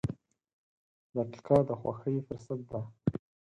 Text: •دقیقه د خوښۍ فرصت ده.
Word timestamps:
•دقیقه 1.15 1.57
د 1.67 1.69
خوښۍ 1.79 2.17
فرصت 2.27 2.59
ده. 2.71 2.81